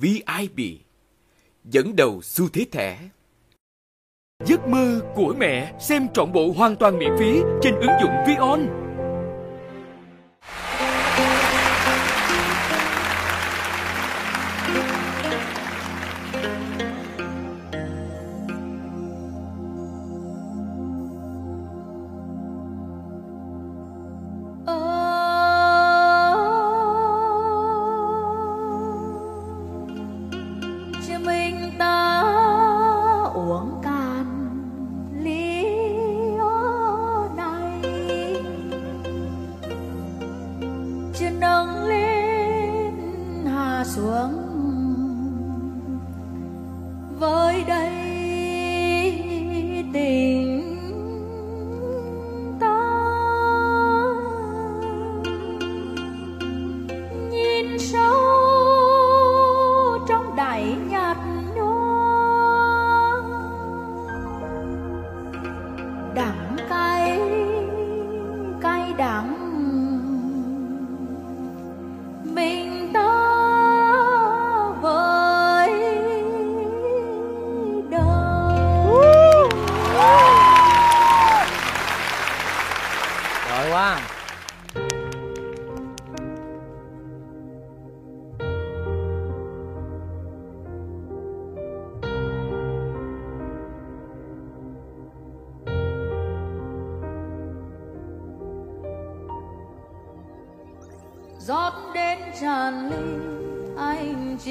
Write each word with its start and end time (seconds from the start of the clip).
VIP 0.00 0.80
Dẫn 1.64 1.96
đầu 1.96 2.22
xu 2.22 2.48
thế 2.48 2.66
thẻ 2.72 2.98
Giấc 4.44 4.68
mơ 4.68 5.00
của 5.14 5.34
mẹ 5.38 5.74
xem 5.80 6.08
trọn 6.14 6.32
bộ 6.32 6.52
hoàn 6.56 6.76
toàn 6.76 6.98
miễn 6.98 7.10
phí 7.18 7.40
trên 7.62 7.74
ứng 7.74 7.90
dụng 8.02 8.12
Vion. 8.26 8.87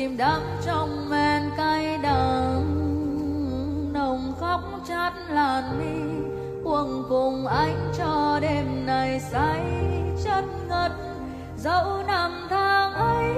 chìm 0.08 0.18
đắm 0.18 0.42
trong 0.66 1.10
men 1.10 1.44
cay 1.58 1.98
đắng. 1.98 2.64
Nồng 3.94 4.34
khóc 4.40 4.62
chát 4.88 5.14
làn 5.30 5.80
mi, 5.80 6.28
cuồng 6.64 7.04
cùng 7.10 7.48
anh 7.48 7.92
cho 7.98 8.40
đêm 8.42 8.86
này 8.86 9.20
say 9.20 9.62
chân 10.26 10.46
ngất. 10.70 10.92
Dẫu 11.58 12.04
năm 12.08 12.48
tháng 12.50 12.94
ấy 12.94 13.36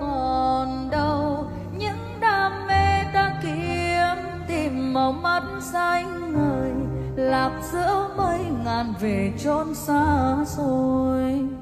còn 0.00 0.90
đâu, 0.90 1.50
những 1.78 2.20
đam 2.20 2.66
mê 2.66 3.04
ta 3.14 3.40
kiếm 3.42 4.30
tìm 4.48 4.92
màu 4.92 5.12
mắt 5.12 5.42
xanh 5.60 6.32
người 6.32 6.70
lạc 7.16 7.60
giữa 7.72 8.08
mây 8.16 8.40
ngàn 8.64 8.94
về 9.00 9.32
chốn 9.44 9.74
xa 9.74 10.36
xôi 10.46 11.55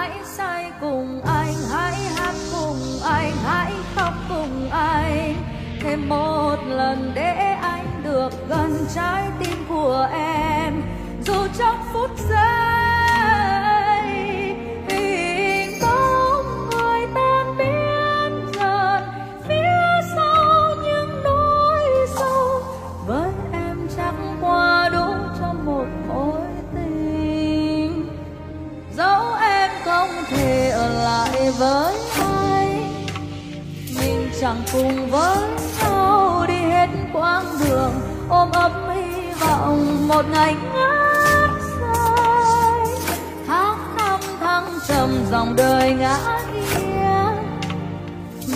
hãy 0.00 0.10
say 0.24 0.72
cùng 0.80 1.20
anh, 1.26 1.54
hãy 1.72 1.94
hát 2.16 2.34
cùng 2.52 3.00
anh, 3.04 3.32
hãy 3.44 3.72
khóc 3.94 4.12
cùng 4.28 4.70
anh. 4.70 5.34
Thêm 5.80 6.08
một 6.08 6.56
lần 6.68 7.12
để 7.14 7.56
anh 7.62 8.02
được 8.04 8.48
gần 8.48 8.86
trái 8.94 9.24
tim 9.40 9.64
của 9.68 10.08
em. 10.12 10.82
Dù 11.24 11.46
trong 11.58 11.78
phút 11.92 12.10
giây 12.30 12.59
vòng 45.40 45.56
đời 45.56 45.92
ngã 45.92 46.18
nghiêng. 46.62 47.36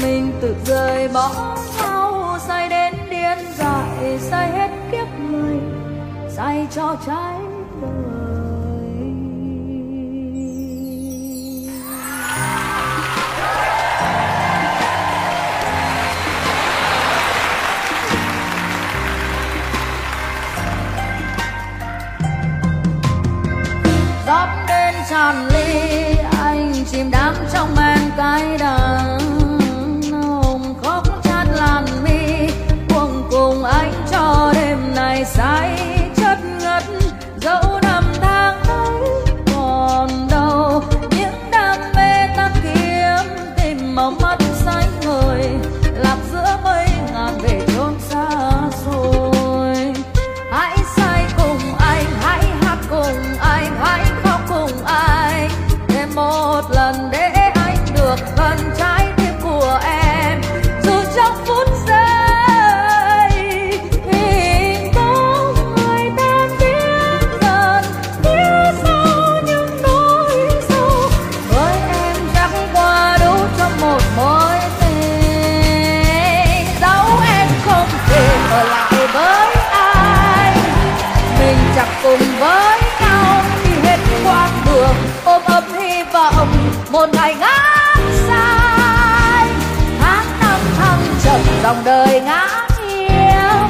Mình 0.03 0.33
tự 0.41 0.57
rời 0.67 1.09
bỏ 1.09 1.57
nhau, 1.79 2.39
say 2.49 2.69
đến 2.69 2.95
điên 3.11 3.39
dại, 3.59 4.19
say 4.19 4.51
hết 4.51 4.69
kiếp 4.93 5.07
người, 5.31 5.57
say 6.29 6.67
cho 6.75 6.97
trái 7.07 7.35
rót 24.27 24.49
đến 24.69 24.95
tràn 25.11 25.49
ly 25.49 26.15
chìm 26.91 27.11
đắm 27.11 27.35
trong 27.53 27.75
màn 27.75 28.11
cái 28.17 28.59
đời 28.59 28.84
một 86.95 87.09
ngày 87.13 87.35
ngã 87.35 87.57
sai, 88.29 89.49
tháng 90.01 90.27
năm 90.41 90.61
thăng 90.79 91.03
trầm 91.25 91.41
dòng 91.63 91.85
đời 91.85 92.21
ngã 92.21 92.67
nghiêng. 92.89 93.69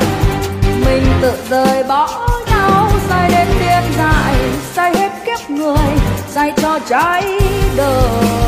Mình 0.87 1.05
tự 1.23 1.33
rời 1.51 1.83
bỏ 1.83 2.29
nhau 2.47 2.91
say 3.09 3.31
đến 3.31 3.49
điên 3.61 3.93
dại 3.99 4.35
say 4.75 4.97
hết 4.97 5.11
kiếp 5.27 5.51
người 5.51 5.99
say 6.29 6.53
cho 6.57 6.79
trái 6.89 7.39
đời. 7.77 8.44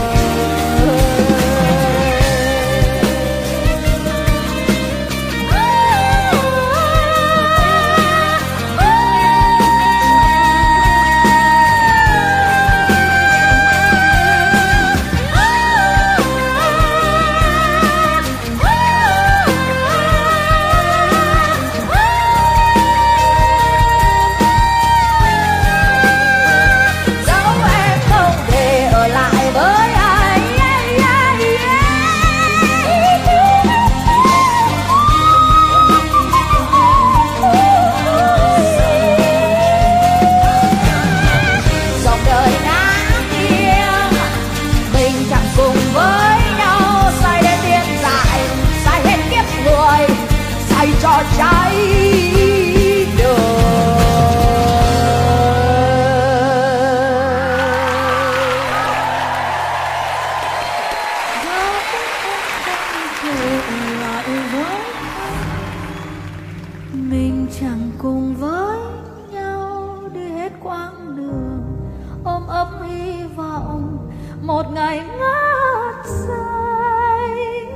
Một 74.46 74.66
ngày 74.72 75.00
ngất 75.18 76.06
say, 76.06 77.66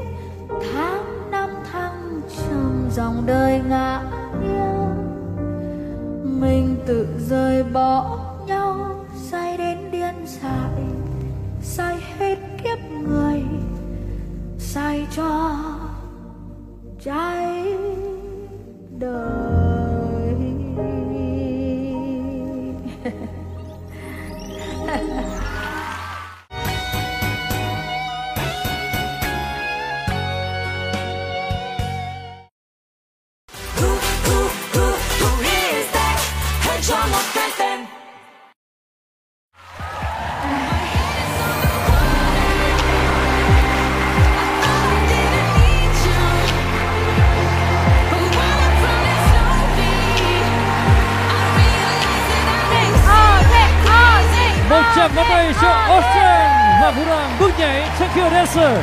tháng 0.73 1.31
năm 1.31 1.51
thăng 1.73 2.21
trầm 2.37 2.89
dòng 2.91 3.23
đời 3.27 3.61
ngã 3.69 4.03
nghiêng. 4.41 5.11
Mình 6.41 6.77
tự 6.87 7.07
rời 7.29 7.63
bỏ 7.63 8.20
một 55.01 55.07
trăm 55.07 55.17
năm 55.17 55.27
mươi 55.29 55.55
cho 55.63 55.69
Austin 55.69 56.49
và 56.83 56.93
Vũ 56.97 57.03
Đoàn 57.07 57.31
bước 57.41 57.51
nhảy 57.59 57.89
Tokyo 58.01 58.31
Dancer. 58.31 58.79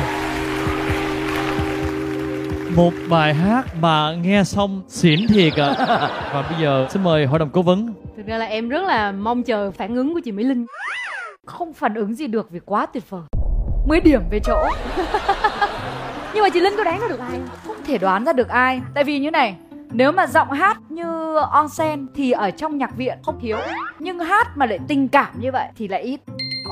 Một 2.76 2.92
bài 3.08 3.34
hát 3.34 3.64
mà 3.80 4.14
nghe 4.22 4.44
xong 4.44 4.82
xỉn 4.88 5.26
thiệt 5.28 5.52
ạ. 5.56 5.74
Và 6.32 6.44
bây 6.50 6.60
giờ 6.60 6.86
xin 6.90 7.04
mời 7.04 7.26
hội 7.26 7.38
đồng 7.38 7.50
cố 7.50 7.62
vấn. 7.62 7.94
Thực 8.16 8.26
ra 8.26 8.38
là 8.38 8.46
em 8.46 8.68
rất 8.68 8.82
là 8.82 9.12
mong 9.12 9.42
chờ 9.42 9.70
phản 9.70 9.96
ứng 9.96 10.14
của 10.14 10.20
chị 10.24 10.32
Mỹ 10.32 10.44
Linh. 10.44 10.66
Không 11.46 11.72
phản 11.72 11.94
ứng 11.94 12.14
gì 12.14 12.26
được 12.26 12.50
vì 12.50 12.60
quá 12.64 12.86
tuyệt 12.86 13.10
vời. 13.10 13.22
10 13.86 14.00
điểm 14.00 14.20
về 14.30 14.40
chỗ. 14.44 14.64
Nhưng 16.34 16.42
mà 16.42 16.48
chị 16.48 16.60
Linh 16.60 16.74
có 16.76 16.84
đoán 16.84 17.00
ra 17.00 17.08
được 17.08 17.20
ai? 17.20 17.30
Không? 17.30 17.46
không 17.66 17.76
thể 17.86 17.98
đoán 17.98 18.24
ra 18.24 18.32
được 18.32 18.48
ai. 18.48 18.80
Tại 18.94 19.04
vì 19.04 19.18
như 19.18 19.30
này 19.30 19.54
nếu 19.90 20.12
mà 20.12 20.26
giọng 20.26 20.50
hát 20.50 20.76
như 20.88 21.34
onsen 21.50 22.06
thì 22.14 22.30
ở 22.32 22.50
trong 22.50 22.78
nhạc 22.78 22.96
viện 22.96 23.18
không 23.22 23.38
thiếu 23.40 23.56
nhưng 23.98 24.18
hát 24.18 24.48
mà 24.56 24.66
lại 24.66 24.78
tình 24.88 25.08
cảm 25.08 25.28
như 25.40 25.52
vậy 25.52 25.66
thì 25.76 25.88
lại 25.88 26.02
ít. 26.02 26.20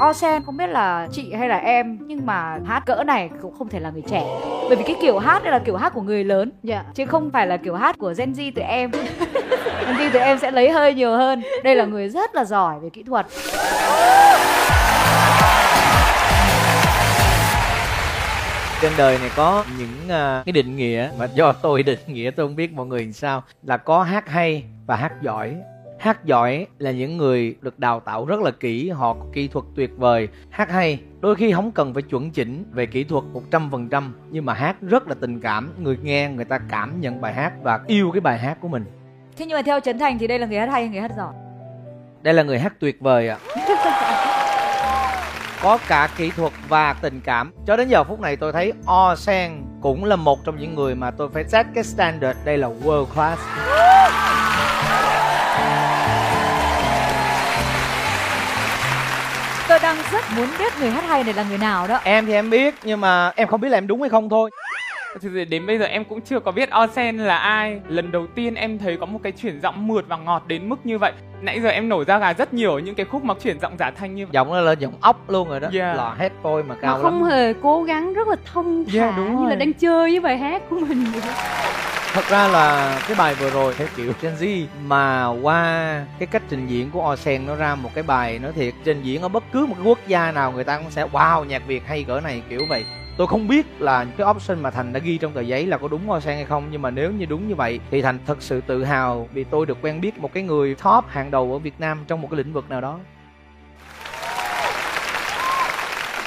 Onsen 0.00 0.42
không 0.42 0.56
biết 0.56 0.66
là 0.66 1.08
chị 1.12 1.32
hay 1.32 1.48
là 1.48 1.56
em 1.56 1.98
nhưng 2.06 2.26
mà 2.26 2.58
hát 2.66 2.82
cỡ 2.86 3.04
này 3.04 3.30
cũng 3.42 3.54
không 3.58 3.68
thể 3.68 3.80
là 3.80 3.90
người 3.90 4.02
trẻ. 4.10 4.24
Bởi 4.68 4.76
vì 4.76 4.84
cái 4.84 4.96
kiểu 5.02 5.18
hát 5.18 5.42
đây 5.44 5.52
là 5.52 5.58
kiểu 5.58 5.76
hát 5.76 5.92
của 5.94 6.02
người 6.02 6.24
lớn 6.24 6.50
Dạ. 6.62 6.82
chứ 6.94 7.06
không 7.06 7.30
phải 7.30 7.46
là 7.46 7.56
kiểu 7.56 7.74
hát 7.74 7.96
của 7.98 8.14
Gen 8.18 8.32
Z 8.32 8.52
tụi 8.54 8.64
em. 8.64 8.90
Gen 9.86 9.96
Z 9.96 10.10
tụi 10.12 10.22
em 10.22 10.38
sẽ 10.38 10.50
lấy 10.50 10.70
hơi 10.70 10.94
nhiều 10.94 11.16
hơn. 11.16 11.42
Đây 11.64 11.74
là 11.76 11.84
người 11.84 12.08
rất 12.08 12.34
là 12.34 12.44
giỏi 12.44 12.74
về 12.82 12.88
kỹ 12.90 13.02
thuật 13.02 13.26
trên 18.82 18.92
đời 18.98 19.18
này 19.18 19.30
có 19.36 19.64
những 19.78 20.08
à, 20.08 20.42
cái 20.46 20.52
định 20.52 20.76
nghĩa 20.76 21.10
mà 21.18 21.26
do 21.34 21.52
tôi 21.52 21.82
định 21.82 21.98
nghĩa 22.06 22.30
tôi 22.30 22.46
không 22.46 22.56
biết 22.56 22.72
mọi 22.72 22.86
người 22.86 23.00
làm 23.00 23.12
sao 23.12 23.42
là 23.62 23.76
có 23.76 24.02
hát 24.02 24.28
hay 24.28 24.64
và 24.86 24.96
hát 24.96 25.12
giỏi. 25.22 25.56
Hát 25.98 26.24
giỏi 26.24 26.66
là 26.78 26.90
những 26.90 27.16
người 27.16 27.56
được 27.60 27.78
đào 27.78 28.00
tạo 28.00 28.24
rất 28.24 28.40
là 28.40 28.50
kỹ 28.50 28.88
họ 28.90 29.14
có 29.14 29.26
kỹ 29.32 29.48
thuật 29.48 29.64
tuyệt 29.76 29.90
vời. 29.96 30.28
Hát 30.50 30.70
hay 30.70 31.00
đôi 31.20 31.34
khi 31.34 31.52
không 31.52 31.72
cần 31.72 31.94
phải 31.94 32.02
chuẩn 32.02 32.30
chỉnh 32.30 32.64
về 32.72 32.86
kỹ 32.86 33.04
thuật 33.04 33.24
100% 33.50 34.10
nhưng 34.30 34.44
mà 34.44 34.54
hát 34.54 34.76
rất 34.80 35.08
là 35.08 35.14
tình 35.20 35.40
cảm. 35.40 35.74
Người 35.78 35.98
nghe 36.02 36.28
người 36.28 36.44
ta 36.44 36.58
cảm 36.68 37.00
nhận 37.00 37.20
bài 37.20 37.34
hát 37.34 37.52
và 37.62 37.80
yêu 37.86 38.10
cái 38.10 38.20
bài 38.20 38.38
hát 38.38 38.58
của 38.60 38.68
mình. 38.68 38.84
Thế 39.36 39.46
nhưng 39.46 39.56
mà 39.56 39.62
theo 39.62 39.80
Trấn 39.80 39.98
Thành 39.98 40.18
thì 40.18 40.26
đây 40.26 40.38
là 40.38 40.46
người 40.46 40.58
hát 40.58 40.68
hay 40.70 40.82
hay 40.82 40.88
người 40.88 41.00
hát 41.00 41.10
giỏi? 41.16 41.34
Đây 42.22 42.34
là 42.34 42.42
người 42.42 42.58
hát 42.58 42.72
tuyệt 42.80 43.00
vời 43.00 43.28
ạ 43.28 43.38
có 45.66 45.78
cả 45.88 46.08
kỹ 46.16 46.30
thuật 46.30 46.52
và 46.68 46.92
tình 46.92 47.20
cảm. 47.24 47.52
Cho 47.66 47.76
đến 47.76 47.88
giờ 47.88 48.04
phút 48.04 48.20
này 48.20 48.36
tôi 48.36 48.52
thấy 48.52 48.72
O 48.86 49.16
Sen 49.16 49.52
cũng 49.82 50.04
là 50.04 50.16
một 50.16 50.44
trong 50.44 50.56
những 50.58 50.74
người 50.74 50.94
mà 50.94 51.10
tôi 51.10 51.28
phải 51.34 51.44
set 51.44 51.66
cái 51.74 51.84
standard 51.84 52.38
đây 52.44 52.58
là 52.58 52.68
world 52.84 53.04
class. 53.04 53.42
Tôi 59.68 59.78
đang 59.82 59.96
rất 60.12 60.24
muốn 60.36 60.48
biết 60.58 60.72
người 60.80 60.90
hát 60.90 61.04
hay 61.08 61.24
này 61.24 61.34
là 61.34 61.42
người 61.42 61.58
nào 61.58 61.86
đó. 61.86 62.00
Em 62.04 62.26
thì 62.26 62.32
em 62.32 62.50
biết 62.50 62.74
nhưng 62.82 63.00
mà 63.00 63.32
em 63.36 63.48
không 63.48 63.60
biết 63.60 63.68
là 63.68 63.78
em 63.78 63.86
đúng 63.86 64.00
hay 64.00 64.10
không 64.10 64.28
thôi. 64.28 64.50
Thực 65.12 65.32
sự 65.34 65.44
đến 65.44 65.66
bây 65.66 65.78
giờ 65.78 65.84
em 65.84 66.04
cũng 66.04 66.20
chưa 66.20 66.40
có 66.40 66.52
biết 66.52 66.68
Osen 66.84 67.18
là 67.18 67.38
ai. 67.38 67.80
Lần 67.88 68.12
đầu 68.12 68.26
tiên 68.34 68.54
em 68.54 68.78
thấy 68.78 68.96
có 69.00 69.06
một 69.06 69.20
cái 69.22 69.32
chuyển 69.32 69.60
giọng 69.60 69.86
mượt 69.86 70.04
và 70.08 70.16
ngọt 70.16 70.44
đến 70.46 70.68
mức 70.68 70.76
như 70.84 70.98
vậy 70.98 71.12
Nãy 71.42 71.60
giờ 71.60 71.68
em 71.68 71.88
nổi 71.88 72.04
ra 72.04 72.18
gà 72.18 72.32
rất 72.32 72.54
nhiều 72.54 72.78
những 72.78 72.94
cái 72.94 73.06
khúc 73.06 73.24
mà 73.24 73.34
chuyển 73.42 73.60
giọng 73.60 73.76
giả 73.78 73.90
thanh 73.90 74.14
như 74.14 74.26
vậy 74.26 74.30
giọng 74.32 74.52
nó 74.52 74.60
là 74.60 74.72
giọng 74.72 74.94
ốc 75.00 75.30
luôn 75.30 75.48
rồi 75.48 75.60
đó 75.60 75.68
Yeah. 75.72 75.96
lò 75.96 76.14
hét 76.18 76.32
tôi 76.42 76.62
mà 76.62 76.74
Mà 76.74 76.80
cao 76.82 76.98
không 77.02 77.24
lắm 77.24 77.30
hề 77.32 77.52
cố 77.62 77.82
gắng 77.82 78.12
rất 78.14 78.28
là 78.28 78.36
thông 78.52 78.84
thả 78.84 78.92
Dạ, 78.92 79.14
đúng 79.16 79.36
Như 79.36 79.42
là 79.42 79.48
rồi. 79.48 79.56
đang 79.56 79.72
chơi 79.72 80.10
với 80.10 80.20
bài 80.20 80.38
hát 80.38 80.62
của 80.70 80.76
mình 80.80 81.04
vậy. 81.12 81.22
thật 82.12 82.24
ra 82.28 82.48
là 82.48 82.98
cái 83.08 83.16
bài 83.18 83.34
vừa 83.34 83.50
rồi 83.50 83.74
theo 83.78 83.86
kiểu 83.96 84.12
Gen 84.22 84.34
Z 84.40 84.64
mà 84.86 85.26
qua 85.42 86.04
cái 86.18 86.26
cách 86.26 86.42
trình 86.48 86.66
diễn 86.66 86.90
của 86.90 87.12
Osen 87.12 87.46
nó 87.46 87.54
ra 87.56 87.74
một 87.74 87.90
cái 87.94 88.04
bài 88.04 88.38
nói 88.38 88.52
thiệt 88.52 88.74
trình 88.84 89.02
diễn 89.02 89.22
ở 89.22 89.28
bất 89.28 89.44
cứ 89.52 89.66
một 89.66 89.74
cái 89.78 89.86
quốc 89.86 89.98
gia 90.06 90.32
nào 90.32 90.52
người 90.52 90.64
ta 90.64 90.76
cũng 90.78 90.90
sẽ 90.90 91.06
wow 91.12 91.44
nhạc 91.44 91.66
Việt 91.66 91.86
hay 91.86 92.04
cỡ 92.08 92.20
này 92.20 92.42
kiểu 92.50 92.60
vậy 92.68 92.84
tôi 93.18 93.26
không 93.26 93.48
biết 93.48 93.66
là 93.78 94.04
cái 94.18 94.26
option 94.30 94.62
mà 94.62 94.70
thành 94.70 94.92
đã 94.92 95.00
ghi 95.00 95.18
trong 95.18 95.32
tờ 95.32 95.40
giấy 95.40 95.66
là 95.66 95.78
có 95.78 95.88
đúng 95.88 96.10
Osen 96.10 96.34
hay 96.34 96.44
không 96.44 96.64
nhưng 96.70 96.82
mà 96.82 96.90
nếu 96.90 97.10
như 97.10 97.26
đúng 97.26 97.48
như 97.48 97.54
vậy 97.54 97.80
thì 97.90 98.02
thành 98.02 98.18
thật 98.26 98.36
sự 98.40 98.60
tự 98.66 98.84
hào 98.84 99.28
vì 99.32 99.44
tôi 99.44 99.66
được 99.66 99.78
quen 99.82 100.00
biết 100.00 100.18
một 100.18 100.32
cái 100.34 100.42
người 100.42 100.74
top 100.84 101.04
hàng 101.26 101.30
đầu 101.30 101.52
ở 101.52 101.58
Việt 101.58 101.80
Nam 101.80 102.04
trong 102.08 102.22
một 102.22 102.28
cái 102.30 102.38
lĩnh 102.38 102.52
vực 102.52 102.70
nào 102.70 102.80
đó. 102.80 102.98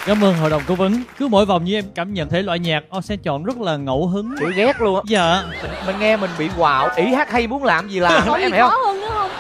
Cảm 0.06 0.24
ơn 0.24 0.36
hội 0.38 0.50
đồng 0.50 0.62
cố 0.68 0.76
vấn. 0.76 1.04
Cứ 1.18 1.28
mỗi 1.28 1.46
vòng 1.46 1.64
như 1.64 1.78
em 1.78 1.86
cảm 1.96 2.14
nhận 2.14 2.30
thể 2.30 2.42
loại 2.42 2.60
nhạc 2.60 2.84
o 2.90 3.02
sẽ 3.02 3.16
chọn 3.24 3.44
rất 3.44 3.58
là 3.58 3.78
ngẫu 3.78 4.08
hứng. 4.08 4.36
Chữ 4.40 4.52
ghét 4.56 4.82
luôn 4.82 4.96
á. 4.96 5.02
Dạ. 5.06 5.44
Mình, 5.62 5.72
mình 5.86 6.00
nghe 6.00 6.18
mình 6.18 6.30
bị 6.38 6.50
quạo 6.58 6.90
ý 6.96 7.14
hát 7.14 7.32
hay 7.32 7.48
muốn 7.48 7.64
làm 7.64 7.90
gì 7.90 8.00
làm 8.00 8.24
Có 8.28 8.34
em 8.34 8.52
hiểu 8.52 8.68
không? 8.70 8.82
hơn 8.86 9.02
nữa 9.02 9.10
không? 9.14 9.32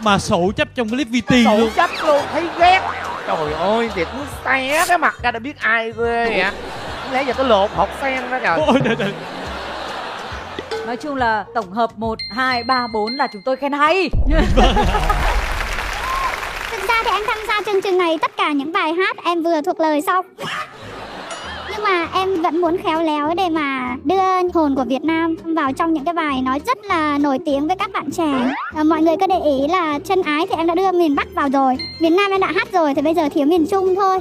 mà 0.00 0.18
sậu 0.18 0.52
chấp 0.56 0.68
trong 0.74 0.88
clip 0.88 1.06
VT 1.10 1.30
sổ 1.44 1.56
luôn. 1.58 1.70
chấp 1.76 1.90
luôn 2.06 2.22
thấy 2.32 2.42
ghét. 2.58 2.80
Trời 3.26 3.52
ơi 3.52 3.90
thiệt 3.94 4.08
muốn 4.16 4.26
xé 4.44 4.84
cái 4.88 4.98
mặt 4.98 5.14
ra 5.22 5.30
để 5.30 5.38
biết 5.40 5.58
ai 5.58 5.92
ghê 5.92 6.26
vậy? 6.26 6.44
Không 7.02 7.12
lẽ 7.12 7.22
giờ 7.22 7.32
tôi 7.36 7.46
lột 7.46 7.70
hột 7.74 7.88
sen 8.02 8.30
đó 8.30 8.38
trời 8.42 8.58
ôi 8.66 8.80
trời, 8.84 8.96
trời. 8.98 9.12
Nói 10.86 10.96
chung 10.96 11.16
là 11.16 11.44
tổng 11.54 11.72
hợp 11.72 11.98
1, 11.98 12.18
2, 12.30 12.64
3, 12.64 12.86
4 12.86 13.16
là 13.16 13.26
chúng 13.26 13.42
tôi 13.42 13.56
khen 13.56 13.72
hay. 13.72 14.10
Thực 16.70 16.88
ra 16.88 17.02
thì 17.04 17.10
em 17.10 17.22
tham 17.26 17.38
gia 17.48 17.60
chương 17.66 17.82
trình 17.82 17.98
này 17.98 18.18
tất 18.22 18.30
cả 18.36 18.52
những 18.52 18.72
bài 18.72 18.92
hát 18.92 19.16
em 19.24 19.42
vừa 19.42 19.60
thuộc 19.60 19.80
lời 19.80 20.02
xong 20.02 20.26
Nhưng 21.76 21.84
mà 21.84 22.08
em 22.14 22.42
vẫn 22.42 22.60
muốn 22.60 22.76
khéo 22.84 23.02
léo 23.02 23.34
để 23.36 23.48
mà 23.48 23.96
đưa 24.04 24.48
hồn 24.54 24.74
của 24.74 24.84
Việt 24.84 25.04
Nam 25.04 25.36
vào 25.44 25.72
trong 25.72 25.94
những 25.94 26.04
cái 26.04 26.14
bài 26.14 26.42
nói 26.42 26.60
rất 26.66 26.84
là 26.84 27.18
nổi 27.18 27.38
tiếng 27.46 27.66
với 27.66 27.76
các 27.76 27.92
bạn 27.92 28.10
trẻ. 28.10 28.32
À, 28.74 28.82
Mọi 28.82 29.02
người 29.02 29.16
có 29.20 29.26
để 29.26 29.40
ý 29.44 29.68
là 29.68 29.98
chân 29.98 30.22
ái 30.22 30.46
thì 30.46 30.54
em 30.56 30.66
đã 30.66 30.74
đưa 30.74 30.92
miền 30.92 31.14
Bắc 31.14 31.34
vào 31.34 31.48
rồi. 31.52 31.76
Miền 32.00 32.16
Nam 32.16 32.30
em 32.30 32.40
đã 32.40 32.52
hát 32.54 32.72
rồi 32.72 32.94
thì 32.94 33.02
bây 33.02 33.14
giờ 33.14 33.28
thiếu 33.28 33.46
miền 33.46 33.66
Trung 33.66 33.94
thôi. 33.94 34.20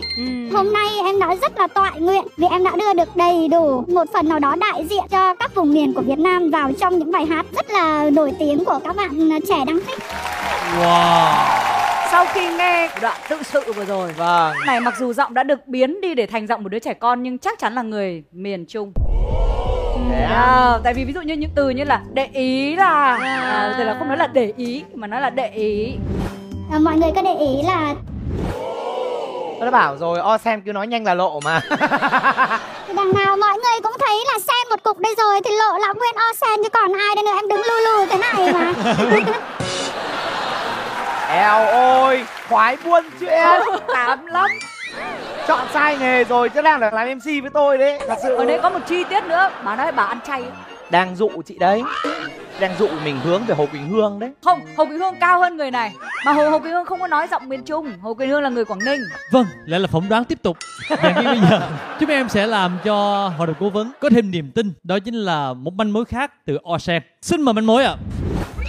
Hôm 0.53 0.74
nay 0.74 0.88
em 1.03 1.19
đã 1.19 1.35
rất 1.41 1.57
là 1.57 1.67
toại 1.67 2.00
nguyện 2.00 2.24
vì 2.38 2.47
em 2.47 2.63
đã 2.63 2.71
đưa 2.75 2.93
được 2.93 3.15
đầy 3.15 3.47
đủ 3.47 3.83
một 3.88 4.07
phần 4.13 4.29
nào 4.29 4.39
đó 4.39 4.55
đại 4.55 4.85
diện 4.89 5.03
cho 5.09 5.35
các 5.35 5.55
vùng 5.55 5.74
miền 5.74 5.93
của 5.93 6.01
Việt 6.01 6.19
Nam 6.19 6.50
vào 6.51 6.71
trong 6.79 7.00
những 7.00 7.12
bài 7.12 7.25
hát 7.25 7.45
rất 7.55 7.71
là 7.71 8.09
nổi 8.09 8.33
tiếng 8.39 8.65
của 8.65 8.79
các 8.83 8.95
bạn 8.95 9.29
trẻ 9.47 9.65
đang 9.65 9.79
thích. 9.88 10.00
Wow 10.79 11.84
sau 12.12 12.25
khi 12.33 12.47
nghe 12.57 12.89
đoạn 13.01 13.17
tự 13.29 13.43
sự 13.43 13.74
vừa 13.74 13.85
rồi 13.85 14.13
vâng. 14.13 14.53
này 14.65 14.79
mặc 14.79 14.93
dù 15.00 15.13
giọng 15.13 15.33
đã 15.33 15.43
được 15.43 15.67
biến 15.67 16.01
đi 16.01 16.15
để 16.15 16.25
thành 16.25 16.47
giọng 16.47 16.63
một 16.63 16.69
đứa 16.69 16.79
trẻ 16.79 16.93
con 16.93 17.24
nhưng 17.24 17.38
chắc 17.38 17.59
chắn 17.59 17.74
là 17.74 17.81
người 17.81 18.24
miền 18.31 18.65
Trung. 18.65 18.93
À, 20.29 20.79
tại 20.83 20.93
vì 20.93 21.05
ví 21.05 21.13
dụ 21.13 21.21
như 21.21 21.33
những 21.33 21.50
từ 21.55 21.69
như 21.69 21.83
là 21.83 22.01
để 22.13 22.29
ý 22.33 22.75
là 22.75 23.17
à, 23.21 23.74
thì 23.77 23.83
là 23.83 23.95
không 24.00 24.07
nói 24.07 24.17
là 24.17 24.27
để 24.27 24.53
ý 24.57 24.83
mà 24.93 25.07
nói 25.07 25.21
là 25.21 25.29
để 25.29 25.50
ý. 25.50 25.95
À, 26.71 26.79
Mọi 26.79 26.95
người 26.95 27.12
có 27.15 27.21
để 27.21 27.35
ý 27.39 27.62
là 27.67 27.95
tôi 29.59 29.65
đã 29.65 29.71
bảo 29.71 29.97
rồi 29.97 30.19
o 30.19 30.38
xem 30.38 30.62
cứ 30.62 30.71
nói 30.71 30.88
nhanh 30.88 31.03
là 31.03 31.13
lộ 31.13 31.39
mà. 31.39 31.62
Đằng 32.95 33.13
nào 33.13 33.38
mọi 33.38 33.53
người 33.53 33.79
cũng 33.83 33.95
thấy 34.00 34.25
là 34.27 34.39
xem 34.39 34.69
một 34.69 34.83
cục 34.83 35.00
đây 35.00 35.15
rồi 35.17 35.41
thì 35.45 35.51
lộ 35.51 35.77
là 35.77 35.93
nguyên 35.93 36.15
o 36.15 36.33
sen 36.41 36.63
chứ 36.63 36.69
còn 36.69 36.93
ai 36.93 37.15
đây 37.15 37.24
nữa 37.24 37.31
em 37.35 37.47
đứng 37.47 37.62
lu 37.62 37.79
lu 37.85 38.05
thế 38.09 38.17
này 38.17 38.53
mà 38.53 38.74
eo 41.35 41.65
ôi 41.65 42.25
khoái 42.49 42.77
buôn 42.85 43.03
chuyện. 43.19 43.61
Tám 43.93 44.25
lắm. 44.25 44.49
Chọn 45.47 45.67
sai 45.73 45.97
nghề 45.97 46.23
rồi 46.23 46.49
chứ 46.49 46.61
đang 46.61 46.79
là 46.79 46.91
làm 46.91 47.07
mc 47.17 47.25
với 47.25 47.51
tôi 47.53 47.77
đấy. 47.77 47.99
Thật 48.07 48.17
sự. 48.23 48.35
Ở 48.35 48.45
đây 48.45 48.59
có 48.63 48.69
một 48.69 48.79
chi 48.87 49.03
tiết 49.03 49.23
nữa. 49.23 49.49
Bà 49.63 49.75
nói 49.75 49.91
bà 49.91 50.03
ăn 50.03 50.19
chay. 50.27 50.43
Đang 50.89 51.15
dụ 51.15 51.29
chị 51.45 51.57
đấy. 51.59 51.83
Đang 52.59 52.75
dụ 52.79 52.87
mình 53.03 53.19
hướng 53.23 53.45
về 53.45 53.55
hồ 53.55 53.65
quỳnh 53.65 53.89
hương 53.89 54.19
đấy. 54.19 54.31
Không, 54.43 54.59
Hồ 54.77 54.85
Quỳnh 54.85 54.99
Hương 54.99 55.15
cao 55.19 55.39
hơn 55.39 55.57
người 55.57 55.71
này. 55.71 55.91
Mà 56.25 56.31
Hồ, 56.31 56.49
Hồ 56.49 56.59
Quỳnh 56.59 56.71
Hương 56.71 56.85
không 56.85 56.99
có 56.99 57.07
nói 57.07 57.27
giọng 57.31 57.49
miền 57.49 57.63
Trung. 57.63 57.93
Hồ 58.01 58.13
Quỳnh 58.13 58.29
Hương 58.29 58.41
là 58.41 58.49
người 58.49 58.65
Quảng 58.65 58.79
Ninh. 58.85 58.99
Vâng, 59.31 59.45
lại 59.65 59.79
là 59.79 59.87
phỏng 59.87 60.09
đoán 60.09 60.25
tiếp 60.25 60.39
tục. 60.43 60.57
Và 60.89 60.97
ngay 61.01 61.23
bây 61.23 61.39
giờ 61.49 61.61
chúng 61.99 62.09
em 62.09 62.29
sẽ 62.29 62.47
làm 62.47 62.77
cho 62.83 63.27
hội 63.37 63.47
đồng 63.47 63.55
cố 63.59 63.69
vấn 63.69 63.91
có 64.01 64.09
thêm 64.09 64.31
niềm 64.31 64.51
tin. 64.55 64.73
Đó 64.83 64.99
chính 65.05 65.15
là 65.15 65.53
một 65.53 65.73
manh 65.73 65.93
mối 65.93 66.05
khác 66.05 66.31
từ 66.45 66.57
Osen 66.73 67.01
Xin 67.21 67.41
mời 67.41 67.53
manh 67.53 67.65
mối 67.65 67.83
ạ 67.83 67.95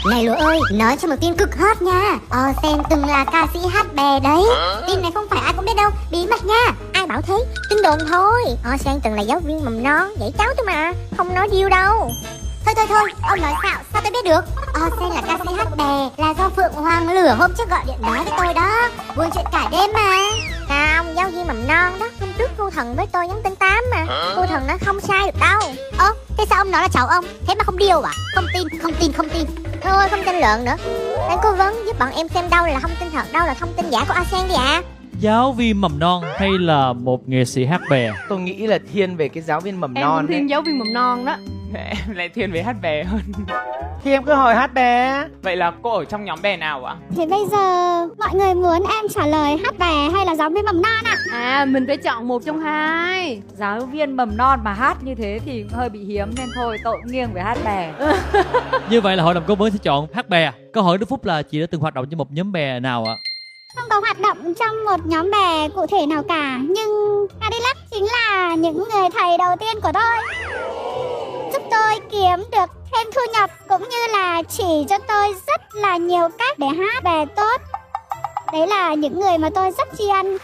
Này 0.05 0.25
lúa 0.25 0.35
ơi, 0.35 0.61
nói 0.73 0.97
cho 1.03 1.09
một 1.09 1.15
tin 1.21 1.35
cực 1.35 1.57
hot 1.57 1.83
nha. 1.83 2.19
Osen 2.27 2.83
từng 2.91 3.07
là 3.07 3.25
ca 3.25 3.47
sĩ 3.55 3.59
hát 3.73 3.87
bè 3.95 4.21
đấy. 4.21 4.43
Tin 4.87 5.03
này 5.03 5.11
không 5.15 5.27
phải 5.31 5.41
ai 5.45 5.53
cũng 5.57 5.65
biết 5.65 5.77
đâu, 5.77 5.91
bí 6.11 6.27
mật 6.31 6.45
nha. 6.45 6.73
Ai 6.93 7.07
bảo 7.07 7.23
thế, 7.23 7.35
tin 7.71 7.83
đồn 7.83 7.99
thôi. 8.11 8.43
Osen 8.75 9.01
từng 9.05 9.15
là 9.15 9.23
giáo 9.23 9.41
viên 9.41 9.65
mầm 9.65 9.83
non, 9.83 10.09
dạy 10.21 10.33
cháu 10.39 10.49
thôi 10.57 10.67
mà. 10.67 10.93
Không 11.17 11.35
nói 11.35 11.49
điêu 11.53 11.69
đâu. 11.69 12.11
Thôi 12.65 12.75
thôi 12.77 12.87
thôi, 12.89 13.11
ông 13.23 13.41
nói 13.41 13.53
sao, 13.63 13.81
sao 13.93 14.03
tôi 14.03 14.13
biết 14.13 14.25
được? 14.25 14.45
Osen 14.87 15.11
là 15.11 15.23
ca 15.27 15.39
sĩ 15.45 15.55
hát 15.57 15.77
bè 15.77 16.25
Là 16.25 16.35
do 16.39 16.49
Phượng 16.57 16.73
Hoàng 16.73 17.13
lửa 17.13 17.35
hôm 17.39 17.51
trước 17.59 17.71
gọi 17.71 17.81
điện 17.87 17.97
nói 18.03 18.25
với 18.25 18.33
tôi 18.39 18.55
đó. 18.55 18.89
Buồn 19.17 19.31
chuyện 19.35 19.45
cả 19.53 19.69
đêm 19.71 19.91
mà. 19.93 20.19
Không, 20.69 21.17
giáo 21.17 21.29
viên 21.29 21.47
mầm 21.47 21.67
non 21.67 21.99
đó 22.01 22.07
Cô 22.67 22.71
thần 22.71 22.97
với 22.97 23.07
tôi 23.13 23.29
nhắn 23.29 23.37
tin 23.45 23.55
tám 23.57 23.85
mà. 23.91 24.07
Cô 24.37 24.47
thần 24.47 24.67
nói 24.67 24.79
không 24.79 25.01
sai 25.01 25.27
được 25.27 25.41
đâu. 25.41 25.61
Ơ, 25.99 26.13
thế 26.39 26.45
sao 26.51 26.59
ông 26.59 26.71
nói 26.71 26.83
là 26.83 26.89
cháu 26.89 27.07
ông? 27.07 27.25
Thế 27.47 27.55
mà 27.55 27.65
không 27.65 27.79
điêu 27.79 28.01
à? 28.01 28.13
Không 28.35 28.45
tin, 28.55 28.81
không 28.83 28.93
tin, 29.01 29.13
không 29.13 29.29
tin. 29.29 29.47
Thôi 29.83 30.09
không 30.11 30.21
tin 30.27 30.35
lợn 30.35 30.65
nữa. 30.65 30.77
Bạn 31.29 31.39
cố 31.43 31.55
vấn 31.55 31.75
giúp 31.87 31.99
bọn 31.99 32.09
em 32.17 32.29
xem 32.29 32.45
đâu 32.51 32.67
là 32.67 32.81
thông 32.81 32.91
tin 33.01 33.09
thật 33.13 33.23
Đâu 33.33 33.47
là 33.47 33.55
thông 33.55 33.69
tin 33.77 33.91
giả 33.91 34.05
của 34.09 34.15
Asen 34.15 34.49
đi 34.49 34.55
ạ. 34.55 34.83
Giáo 35.21 35.53
viên 35.53 35.81
mầm 35.81 35.99
non 35.99 36.25
hay 36.37 36.51
là 36.59 36.93
một 36.93 37.29
nghệ 37.29 37.45
sĩ 37.45 37.65
hát 37.65 37.81
bè? 37.91 38.13
Tôi 38.29 38.41
nghĩ 38.41 38.67
là 38.67 38.79
thiên 38.93 39.17
về 39.17 39.29
cái 39.29 39.43
giáo 39.43 39.61
viên 39.61 39.81
mầm 39.81 39.95
em 39.95 40.05
non 40.05 40.27
thiên 40.27 40.51
giáo 40.51 40.63
viên 40.63 40.79
mầm 40.79 40.93
non 40.93 41.25
đó. 41.25 41.37
Em 41.75 42.15
lại 42.17 42.29
thiên 42.29 42.53
về 42.53 42.63
hát 42.63 42.77
bè 42.83 43.05
hơn 43.05 43.21
thì 44.05 44.13
em 44.13 44.25
cứ 44.25 44.33
hỏi 44.35 44.55
hát 44.55 44.75
bè 44.75 45.25
vậy 45.43 45.57
là 45.57 45.73
cô 45.83 45.97
ở 45.97 46.05
trong 46.05 46.25
nhóm 46.25 46.43
bè 46.43 46.57
nào 46.57 46.85
ạ? 46.85 46.97
Thì 47.17 47.27
bây 47.27 47.41
giờ 47.51 47.57
mọi 48.19 48.35
người 48.35 48.55
muốn 48.55 48.87
em 48.97 49.09
trả 49.15 49.27
lời 49.27 49.57
hát 49.65 49.79
bè 49.79 50.11
hay 50.15 50.27
là 50.27 50.35
giáo 50.35 50.51
viên 50.51 50.65
mầm 50.65 50.83
non 50.83 51.05
ạ? 51.05 51.17
À 51.33 51.65
mình 51.65 51.87
phải 51.87 51.97
chọn 51.97 52.29
một 52.29 52.43
trong 52.47 52.61
hai. 52.61 53.43
Giáo 53.59 53.81
viên 53.81 54.17
mầm 54.17 54.37
non 54.37 54.61
mà 54.65 54.73
hát 54.73 54.97
như 55.03 55.15
thế 55.15 55.39
thì 55.47 55.63
cũng 55.63 55.79
hơi 55.79 55.89
bị 55.89 56.05
hiếm 56.05 56.31
Nên 56.37 56.47
thôi 56.55 56.79
tôi 56.85 56.97
cũng 57.03 57.13
nghiêng 57.13 57.33
về 57.33 57.43
hát 57.43 57.59
bè. 57.65 57.93
Như 58.91 59.01
vậy 59.01 59.17
là 59.17 59.23
hội 59.23 59.35
đồng 59.35 59.45
cố 59.47 59.55
vấn 59.55 59.71
sẽ 59.73 59.79
chọn 59.83 60.07
hát 60.15 60.29
bè 60.29 60.53
Câu 60.73 60.83
hỏi 60.83 60.99
Đức 60.99 61.09
Phúc 61.09 61.25
là 61.25 61.43
chị 61.43 61.61
đã 61.61 61.67
từng 61.71 61.81
hoạt 61.81 61.95
động 61.95 62.07
trong 62.11 62.19
một 62.19 62.33
nhóm 62.33 62.53
bè 62.53 62.81
nào 62.81 63.05
ạ? 63.09 63.15
Không 63.77 63.89
có 63.91 64.01
hoạt 64.01 64.21
động 64.21 64.55
trong 64.61 64.85
một 64.85 65.07
nhóm 65.07 65.31
bè 65.31 65.69
cụ 65.69 65.87
thể 65.87 66.07
nào 66.07 66.23
cả 66.29 66.59
Nhưng 66.69 67.27
Cadillac 67.41 67.77
chính 67.91 68.05
là 68.05 68.55
những 68.55 68.77
người 68.77 69.09
thầy 69.19 69.39
đầu 69.39 69.57
tiên 69.61 69.81
của 69.83 69.91
tôi 69.95 70.03
kiếm 72.37 72.51
được 72.51 72.71
thêm 72.93 73.07
thu 73.15 73.21
nhập 73.33 73.51
Cũng 73.69 73.83
như 73.89 74.13
là 74.13 74.43
chỉ 74.43 74.65
cho 74.89 74.99
tôi 74.99 75.35
rất 75.47 75.61
là 75.75 75.97
nhiều 75.97 76.29
cách 76.39 76.59
để 76.59 76.67
hát 76.67 77.05
bè 77.05 77.25
tốt. 77.37 77.61
Đấy 78.53 78.67
là 78.67 78.95
những 78.95 79.21
người 79.21 79.39
mà 79.39 79.51
tôi 79.55 79.71
rất 79.79 79.89
tri 79.99 80.09
ân. 80.09 80.39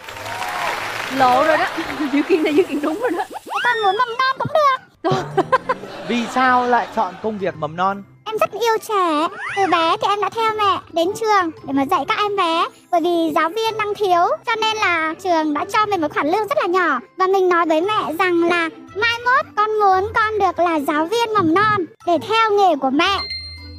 Lộ 1.17 1.43
rồi 1.43 1.57
đó. 1.57 1.65
Dự 2.13 2.21
kiến 2.27 2.43
này 2.43 2.55
dự 2.55 2.63
kiến 2.63 2.81
đúng 2.81 2.99
rồi 2.99 3.11
đó. 3.11 3.23
Con 3.63 3.81
muốn 3.83 3.97
mầm 3.97 4.09
non 4.17 4.35
cũng 4.37 4.47
được. 4.53 5.11
Vì 6.07 6.23
sao 6.31 6.67
lại 6.67 6.87
chọn 6.95 7.13
công 7.23 7.37
việc 7.37 7.55
mầm 7.55 7.75
non? 7.75 8.03
Em 8.25 8.37
rất 8.37 8.51
yêu 8.51 8.77
trẻ. 8.87 9.27
Từ 9.55 9.71
bé 9.71 9.97
thì 10.01 10.07
em 10.07 10.21
đã 10.21 10.29
theo 10.29 10.51
mẹ 10.57 10.79
đến 10.93 11.07
trường 11.19 11.51
để 11.63 11.73
mà 11.73 11.85
dạy 11.85 12.05
các 12.07 12.17
em 12.17 12.35
bé. 12.37 12.65
Bởi 12.91 13.01
vì 13.01 13.31
giáo 13.35 13.49
viên 13.49 13.77
đang 13.77 13.95
thiếu 13.95 14.21
Cho 14.45 14.55
nên 14.61 14.77
là 14.77 15.13
trường 15.23 15.53
đã 15.53 15.65
cho 15.73 15.85
mình 15.85 16.01
một 16.01 16.13
khoản 16.13 16.27
lương 16.27 16.47
rất 16.47 16.57
là 16.61 16.67
nhỏ. 16.67 16.99
Và 17.17 17.27
mình 17.27 17.49
nói 17.49 17.65
với 17.65 17.81
mẹ 17.81 18.13
rằng 18.19 18.43
là 18.43 18.69
Mai 18.95 19.11
mốt 19.25 19.45
con 19.55 19.69
muốn 19.79 20.11
con 20.15 20.39
được 20.39 20.63
là 20.63 20.79
giáo 20.79 21.05
viên 21.05 21.33
mầm 21.33 21.53
non 21.53 21.85
Để 22.07 22.13
theo 22.29 22.51
nghề 22.51 22.75
của 22.81 22.89
mẹ. 22.89 23.19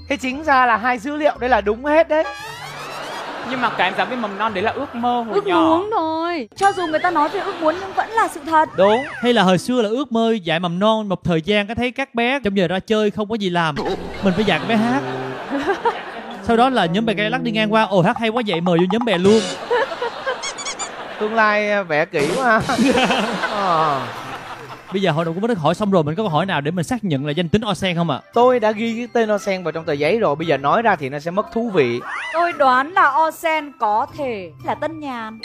Thế 0.09 0.17
chính 0.17 0.45
ra 0.45 0.67
là 0.67 0.77
hai 0.77 0.99
dữ 0.99 1.17
liệu 1.17 1.33
đây 1.41 1.51
là 1.51 1.61
đúng 1.61 1.85
hết 1.85 2.09
đấy. 2.09 2.25
Nhưng 3.51 3.61
mà 3.61 3.71
cái 3.79 3.93
giáo 3.97 4.07
viên 4.07 4.23
mầm 4.23 4.39
non 4.39 4.55
đấy 4.55 4.63
là 4.65 4.71
ước 4.71 4.95
mơ 4.95 5.23
hồi 5.23 5.35
Ước 5.35 5.47
nhỏ. 5.47 5.55
muốn 5.61 5.91
thôi 5.93 6.49
Cho 6.57 6.73
dù 6.73 6.87
người 6.87 6.99
ta 7.01 7.11
nói 7.11 7.29
về 7.29 7.41
ước 7.41 7.55
muốn 7.61 7.75
nhưng 7.81 7.93
vẫn 7.93 8.11
là 8.11 8.29
sự 8.29 8.41
thật. 8.47 8.69
Đúng 8.77 9.05
Hay 9.21 9.33
là 9.33 9.43
hồi 9.43 9.59
xưa 9.59 9.83
là 9.83 9.89
ước 9.89 10.13
mơ 10.13 10.33
dạy 10.43 10.61
mầm 10.61 10.79
non 10.79 11.09
Một 11.09 11.25
thời 11.25 11.43
gian 11.43 11.67
có 11.67 11.75
thấy 11.75 11.91
các 11.91 12.15
bé 12.15 12.39
trong 12.45 12.57
giờ 12.57 12.69
ra 12.69 12.79
chơi 12.79 13.11
không 13.11 13.29
có 13.29 13.35
gì 13.35 13.51
làm 13.51 13.75
Mình 14.23 14.35
phải 14.37 14.45
dạy 14.45 14.59
các 14.59 14.69
bé 14.69 14.77
hát. 14.77 15.01
Sau 16.43 16.57
đó 16.57 16.69
là 16.71 16.87
nhóm 16.87 17.07
bè 17.07 17.15
cây 17.15 17.31
lắc 17.31 17.43
đi 17.43 17.51
ngang 17.51 17.73
qua 17.73 17.83
Ồ 17.83 18.03
hát 18.03 18.19
hay 18.19 18.29
quá 18.29 18.43
vậy 18.47 18.61
mời 18.61 18.79
vô 18.79 18.85
nhóm 18.93 19.05
bè 19.05 19.19
luôn. 19.19 19.41
Tương 21.21 21.35
lai 21.35 21.71
à, 21.71 21.83
vẽ 21.83 22.05
kỹ 22.05 22.29
quá. 22.37 22.61
Ha 22.67 22.77
Ờ. 23.51 24.01
Bây 24.95 25.03
giờ 25.03 25.11
hội 25.11 25.25
đồng 25.25 25.35
cố 25.35 25.41
vấn 25.41 25.49
đã 25.49 25.55
hỏi 25.59 25.75
xong 25.75 25.91
rồi 25.91 26.05
Mình 26.05 26.15
có 26.15 26.23
câu 26.23 26.29
hỏi 26.29 26.47
nào 26.47 26.61
để 26.61 26.71
mình 26.71 26.85
xác 26.85 27.05
nhận 27.05 27.27
là 27.27 27.33
danh 27.33 27.49
tính 27.49 27.63
Osen 27.71 27.97
không 27.97 28.11
ạ? 28.11 28.21
Tôi 28.35 28.61
đã 28.61 28.73
ghi 28.73 28.95
cái 28.97 29.09
tên 29.13 29.35
Osen 29.35 29.63
vào 29.63 29.73
trong 29.73 29.85
tờ 29.85 29.93
giấy 29.93 30.19
rồi 30.19 30.37
bây 30.37 30.47
giờ 30.47 30.57
nói 30.57 30.83
ra 30.83 30.97
thì 30.97 31.09
nó 31.09 31.19
sẽ 31.19 31.31
mất 31.31 31.53
thú 31.53 31.71
vị. 31.71 32.01
Tôi 32.33 32.53
đoán 32.53 32.93
là 32.93 33.13
Osen 33.27 33.73
có 33.79 34.07
thể 34.19 34.51
là 34.65 34.75
Tân 34.75 35.01
Nhàn. 35.01 35.39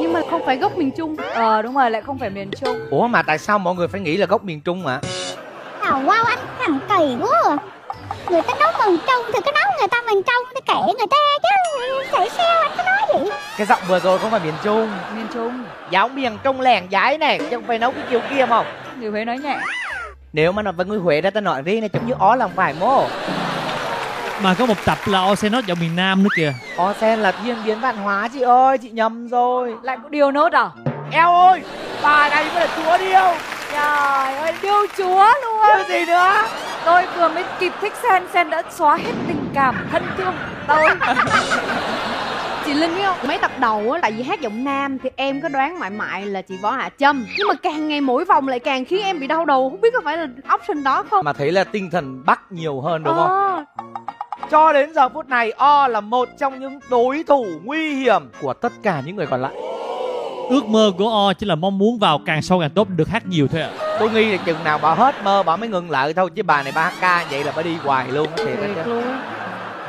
Nhưng 0.00 0.12
mà 0.12 0.20
không 0.30 0.42
phải 0.46 0.56
gốc 0.56 0.76
miền 0.76 0.90
Trung. 0.96 1.16
Ờ 1.34 1.62
đúng 1.62 1.74
rồi 1.74 1.90
lại 1.90 2.02
không 2.02 2.18
phải 2.18 2.30
miền 2.30 2.50
Trung. 2.60 2.76
Ủa 2.90 3.08
mà 3.08 3.22
tại 3.22 3.38
sao 3.38 3.58
mọi 3.58 3.74
người 3.74 3.88
phải 3.88 4.00
nghĩ 4.00 4.16
là 4.16 4.26
gốc 4.26 4.44
miền 4.44 4.60
trung 4.60 4.86
ạ? 4.86 5.00
Thảo 5.82 6.02
wow 6.02 6.24
anh 6.24 6.38
thẳng 6.58 6.78
cầy 6.88 7.16
quá 7.20 7.42
à. 7.48 7.56
Người 8.30 8.42
ta 8.42 8.54
nấu 8.60 8.72
mần 8.78 8.98
trông 9.06 9.22
thì 9.26 9.40
cứ 9.44 9.50
nấu 9.52 9.72
người 9.78 9.88
ta 9.88 10.02
mần 10.06 10.22
trông 10.22 10.44
Thì 10.54 10.60
kể 10.66 10.80
người 10.98 11.06
ta 11.10 11.16
chứ. 11.42 12.04
Tại 12.12 12.28
sao 12.36 12.60
anh 12.62 12.70
cứ 12.76 12.82
nói 12.82 13.00
vậy? 13.08 13.38
Cái 13.58 13.66
giọng 13.66 13.80
vừa 13.88 14.00
rồi 14.00 14.18
không 14.18 14.30
phải 14.30 14.40
miền 14.40 14.54
trung. 14.64 14.90
Miền 15.16 15.26
Trung. 15.34 15.64
Giáo 15.90 16.08
miền 16.08 16.38
trung 16.44 16.60
lèn 16.60 16.84
giái 16.90 17.18
này 17.18 17.38
chứ 17.38 17.46
không 17.50 17.66
phải 17.66 17.78
nấu 17.78 17.92
cái 17.92 18.02
kiểu 18.10 18.20
kia 18.30 18.46
không 18.48 18.66
Người 19.00 19.10
Huế 19.10 19.24
nói 19.24 19.38
nhẹ. 19.38 19.56
Nếu 20.32 20.52
mà 20.52 20.62
nói 20.62 20.72
với 20.72 20.86
người 20.86 20.98
huế 20.98 21.20
ra 21.20 21.30
ta 21.30 21.40
nói 21.40 21.62
riêng 21.62 21.80
này 21.80 21.90
giống 21.92 22.06
như 22.06 22.14
ó 22.18 22.36
làm 22.36 22.50
phải 22.56 22.74
mô. 22.80 23.04
Mà 24.42 24.54
có 24.58 24.66
một 24.66 24.74
tập 24.84 24.98
là 25.06 25.22
Osen 25.22 25.52
nói 25.52 25.62
giọng 25.66 25.78
miền 25.80 25.96
Nam 25.96 26.22
nữa 26.22 26.28
kìa. 26.36 26.52
Osen 26.82 27.18
là 27.18 27.32
thiên 27.32 27.56
biến 27.64 27.80
văn 27.80 27.96
hóa 27.96 28.28
chị 28.32 28.40
ơi 28.40 28.78
chị 28.78 28.90
nhầm 28.90 29.28
rồi. 29.28 29.74
Lại 29.82 29.96
có 30.02 30.08
điều 30.08 30.30
nốt 30.30 30.52
à 30.52 30.70
eo 31.10 31.34
ơi 31.34 31.62
bà 32.02 32.28
này 32.28 32.44
mới 32.54 32.60
là 32.60 32.68
chúa 32.76 32.98
điêu 32.98 33.34
Trời 33.72 34.34
ơi 34.34 34.52
điêu 34.62 34.86
chúa 34.96 35.26
luôn. 35.42 35.62
Chứ 35.76 35.94
gì 35.94 36.04
nữa 36.06 36.42
Tôi 36.84 37.02
vừa 37.16 37.28
mới 37.28 37.44
kịp 37.58 37.72
thích 37.80 37.92
Sen 38.02 38.22
Sen 38.32 38.50
đã 38.50 38.62
xóa 38.70 38.96
hết 38.96 39.12
tình 39.28 39.48
cảm 39.54 39.86
thân 39.92 40.02
thương. 40.16 40.34
Tôi 40.68 40.84
Chị 42.66 42.74
Linh 42.74 42.94
biết 42.96 43.02
không? 43.06 43.16
Mấy 43.28 43.38
tập 43.38 43.50
đầu 43.60 43.92
á 43.92 43.98
Tại 44.02 44.12
vì 44.12 44.22
hát 44.22 44.40
giọng 44.40 44.64
nam 44.64 44.98
Thì 44.98 45.10
em 45.16 45.40
có 45.40 45.48
đoán 45.48 45.78
mại 45.78 45.90
mại 45.90 46.26
là 46.26 46.42
chị 46.42 46.58
Võ 46.62 46.70
Hạ 46.70 46.90
Trâm. 46.98 47.26
Nhưng 47.38 47.48
mà 47.48 47.54
càng 47.54 47.88
ngày 47.88 48.00
mỗi 48.00 48.24
vòng 48.24 48.48
lại 48.48 48.58
càng 48.58 48.84
khiến 48.84 49.02
em 49.02 49.20
bị 49.20 49.26
đau 49.26 49.44
đầu. 49.44 49.70
Không 49.70 49.80
biết 49.80 49.88
có 49.92 50.00
phải 50.04 50.16
là 50.16 50.26
option 50.54 50.82
đó 50.82 51.04
không? 51.10 51.24
Mà 51.24 51.32
thấy 51.32 51.52
là 51.52 51.64
tinh 51.64 51.90
thần 51.90 52.22
bắc 52.26 52.52
nhiều 52.52 52.80
hơn 52.80 53.02
đúng 53.04 53.14
không? 53.14 53.28
Ờ, 53.28 53.64
cho 54.50 54.72
đến 54.72 54.94
giờ 54.94 55.08
phút 55.08 55.28
này 55.28 55.50
o 55.50 55.88
là 55.88 56.00
một 56.00 56.28
trong 56.38 56.60
những 56.60 56.78
đối 56.90 57.24
thủ 57.26 57.46
nguy 57.64 57.94
hiểm 57.94 58.30
của 58.40 58.52
tất 58.52 58.72
cả 58.82 59.02
những 59.06 59.16
người 59.16 59.26
còn 59.26 59.42
lại 59.42 59.52
Ước 60.48 60.66
mơ 60.66 60.92
của 60.98 61.08
O 61.08 61.32
chỉ 61.32 61.46
là 61.46 61.54
mong 61.54 61.78
muốn 61.78 61.98
vào 61.98 62.18
càng 62.26 62.42
sâu 62.42 62.60
càng 62.60 62.70
tốt 62.70 62.88
được 62.88 63.08
hát 63.08 63.26
nhiều 63.26 63.48
thôi 63.48 63.60
ạ. 63.60 63.70
Tôi 63.98 64.10
nghi 64.10 64.24
là 64.24 64.36
chừng 64.36 64.64
nào 64.64 64.78
bà 64.82 64.94
hết 64.94 65.14
mơ 65.24 65.42
bà 65.42 65.56
mới 65.56 65.68
ngừng 65.68 65.90
lại 65.90 66.14
thôi 66.14 66.30
chứ 66.34 66.42
bà 66.42 66.62
này 66.62 66.72
ba 66.76 66.82
hát 66.84 66.94
ca 67.00 67.26
vậy 67.30 67.44
là 67.44 67.52
bà 67.56 67.62
đi 67.62 67.74
hoài 67.74 68.08
luôn 68.08 68.28
thiệt 68.36 68.58
luôn 68.86 69.02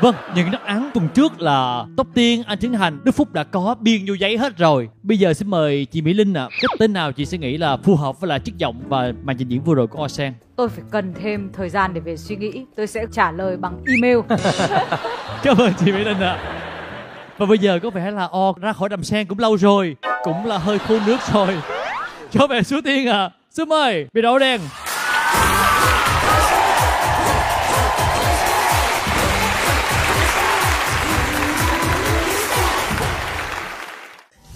Vâng, 0.01 0.15
những 0.35 0.51
đáp 0.51 0.63
án 0.65 0.89
tuần 0.93 1.07
trước 1.13 1.41
là 1.41 1.85
Tóc 1.97 2.07
Tiên, 2.13 2.43
Anh 2.47 2.59
Trấn 2.59 2.73
Thành, 2.73 2.99
Đức 3.03 3.11
Phúc 3.15 3.33
đã 3.33 3.43
có 3.43 3.75
biên 3.79 4.01
vô 4.07 4.13
giấy 4.13 4.37
hết 4.37 4.57
rồi. 4.57 4.89
Bây 5.03 5.17
giờ 5.17 5.33
xin 5.33 5.49
mời 5.49 5.85
chị 5.85 6.01
Mỹ 6.01 6.13
Linh 6.13 6.33
ạ. 6.33 6.47
Cái 6.61 6.67
tên 6.79 6.93
nào 6.93 7.11
chị 7.11 7.25
sẽ 7.25 7.37
nghĩ 7.37 7.57
là 7.57 7.77
phù 7.77 7.95
hợp 7.95 8.19
với 8.19 8.27
lại 8.27 8.39
chất 8.39 8.57
giọng 8.57 8.81
và 8.89 9.11
màn 9.23 9.37
trình 9.37 9.47
diễn 9.47 9.63
vừa 9.63 9.75
rồi 9.75 9.87
của 9.87 10.03
Osen 10.03 10.33
Tôi 10.55 10.69
phải 10.69 10.83
cần 10.91 11.13
thêm 11.21 11.49
thời 11.53 11.69
gian 11.69 11.93
để 11.93 12.01
về 12.01 12.17
suy 12.17 12.35
nghĩ. 12.35 12.65
Tôi 12.75 12.87
sẽ 12.87 13.05
trả 13.11 13.31
lời 13.31 13.57
bằng 13.57 13.83
email. 13.87 14.19
Cảm 15.43 15.57
ơn 15.57 15.73
chị 15.79 15.91
Mỹ 15.91 16.03
Linh 16.03 16.19
ạ. 16.19 16.39
Và 17.37 17.45
bây 17.45 17.57
giờ 17.57 17.79
có 17.83 17.89
vẻ 17.89 18.11
là 18.11 18.27
O 18.31 18.53
ra 18.61 18.73
khỏi 18.73 18.89
đầm 18.89 19.03
sen 19.03 19.27
cũng 19.27 19.39
lâu 19.39 19.57
rồi 19.57 19.95
Cũng 20.23 20.45
là 20.45 20.57
hơi 20.57 20.79
khô 20.79 20.99
nước 21.05 21.17
rồi 21.33 21.61
Cho 22.31 22.47
về 22.47 22.63
số 22.63 22.81
tiên 22.83 23.07
ạ 23.07 23.29
Xin 23.51 23.69
mời, 23.69 24.07
bị 24.13 24.21
đậu 24.21 24.39
đen 24.39 24.61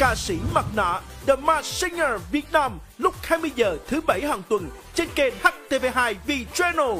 ca 0.03 0.15
sĩ 0.15 0.37
mặt 0.53 0.65
nạ 0.75 0.99
The 1.27 1.35
Masked 1.35 1.65
Singer 1.65 2.21
Việt 2.31 2.45
Nam 2.51 2.79
lúc 2.97 3.13
20 3.23 3.51
giờ 3.55 3.77
thứ 3.87 4.01
bảy 4.07 4.21
hàng 4.21 4.41
tuần 4.49 4.69
trên 4.95 5.07
kênh 5.15 5.33
HTV2 5.43 6.13
V 6.27 6.31
Channel. 6.53 6.97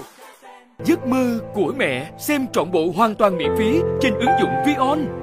Giấc 0.84 1.08
mơ 1.08 1.39
của 1.53 1.74
mẹ 1.77 2.12
xem 2.20 2.48
trọn 2.53 2.72
bộ 2.72 2.91
hoàn 2.96 3.15
toàn 3.15 3.38
miễn 3.38 3.55
phí 3.58 3.79
trên 4.01 4.13
ứng 4.13 4.32
dụng 4.41 4.50
Vion. 4.65 5.23